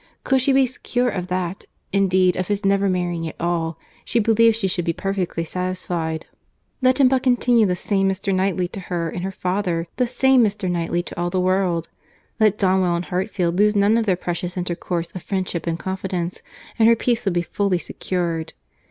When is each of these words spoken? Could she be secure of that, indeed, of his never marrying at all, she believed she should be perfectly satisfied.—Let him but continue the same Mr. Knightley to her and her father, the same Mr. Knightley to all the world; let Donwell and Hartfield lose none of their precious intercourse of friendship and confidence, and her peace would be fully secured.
Could 0.23 0.41
she 0.41 0.51
be 0.51 0.65
secure 0.65 1.09
of 1.09 1.27
that, 1.27 1.65
indeed, 1.93 2.35
of 2.35 2.47
his 2.47 2.65
never 2.65 2.89
marrying 2.89 3.27
at 3.29 3.39
all, 3.39 3.77
she 4.03 4.17
believed 4.17 4.55
she 4.57 4.67
should 4.67 4.83
be 4.83 4.93
perfectly 4.93 5.43
satisfied.—Let 5.43 6.99
him 6.99 7.07
but 7.07 7.21
continue 7.21 7.67
the 7.67 7.75
same 7.75 8.09
Mr. 8.09 8.33
Knightley 8.33 8.67
to 8.69 8.79
her 8.79 9.11
and 9.11 9.23
her 9.23 9.31
father, 9.31 9.85
the 9.97 10.07
same 10.07 10.43
Mr. 10.43 10.67
Knightley 10.71 11.03
to 11.03 11.19
all 11.19 11.29
the 11.29 11.39
world; 11.39 11.87
let 12.39 12.57
Donwell 12.57 12.95
and 12.95 13.05
Hartfield 13.05 13.59
lose 13.59 13.75
none 13.75 13.95
of 13.95 14.07
their 14.07 14.15
precious 14.15 14.57
intercourse 14.57 15.11
of 15.11 15.21
friendship 15.21 15.67
and 15.67 15.77
confidence, 15.77 16.41
and 16.79 16.89
her 16.89 16.95
peace 16.95 17.23
would 17.25 17.35
be 17.35 17.43
fully 17.43 17.77
secured. 17.77 18.53